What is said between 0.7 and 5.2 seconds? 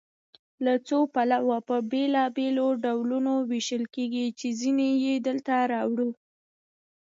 څو پلوه په بېلابېلو ډولونو ویشل کیږي چې ځینې یې